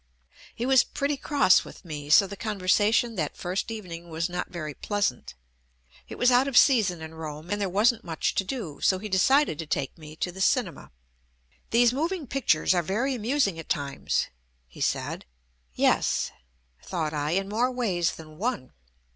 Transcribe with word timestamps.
He 0.55 0.65
was 0.65 0.83
pretty 0.83 1.15
cross 1.15 1.63
with 1.63 1.85
me, 1.85 2.09
so 2.09 2.25
the 2.25 2.35
con 2.35 2.59
versation 2.59 3.17
that 3.17 3.37
first 3.37 3.69
evening 3.69 4.09
was 4.09 4.29
not 4.29 4.49
very 4.49 4.73
pleas 4.73 5.11
ant. 5.11 5.35
It 6.09 6.17
was 6.17 6.31
out 6.31 6.47
of 6.47 6.57
season 6.57 7.03
in 7.03 7.13
Rome, 7.13 7.51
and 7.51 7.61
there 7.61 7.69
wasn't 7.69 8.03
much 8.03 8.33
to 8.33 8.43
do, 8.43 8.79
so 8.81 8.97
he 8.97 9.07
decided 9.07 9.59
to 9.59 9.67
take 9.67 9.95
me 9.99 10.15
to 10.15 10.31
the 10.31 10.41
Cinema. 10.41 10.89
"These 11.69 11.93
moving 11.93 12.25
pictures 12.25 12.73
are 12.73 12.81
very 12.81 13.13
amusing 13.13 13.59
at 13.59 13.69
times," 13.69 14.25
he 14.67 14.81
said. 14.81 15.23
"Yes," 15.75 16.31
thought 16.81 17.13
I, 17.13 17.33
"in 17.33 17.47
more 17.47 17.69
ways 17.69 18.13
than 18.15 18.39
one." 18.39 18.73